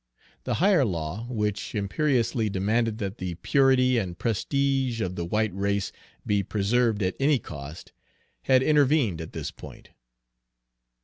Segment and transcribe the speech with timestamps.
[0.45, 5.91] The higher law, which imperiously demanded that the purity and prestige of the white race
[6.25, 7.91] be preserved at any cost,
[8.45, 9.89] had intervened at this point.